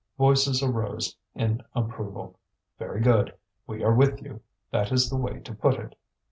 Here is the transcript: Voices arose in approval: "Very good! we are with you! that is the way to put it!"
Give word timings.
Voices 0.17 0.63
arose 0.63 1.15
in 1.35 1.61
approval: 1.75 2.39
"Very 2.79 2.99
good! 3.01 3.35
we 3.67 3.83
are 3.83 3.93
with 3.93 4.19
you! 4.23 4.41
that 4.71 4.91
is 4.91 5.11
the 5.11 5.15
way 5.15 5.37
to 5.41 5.53
put 5.53 5.75
it!" 5.75 5.95